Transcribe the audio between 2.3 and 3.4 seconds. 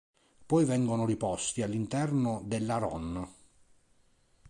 dell'Aron.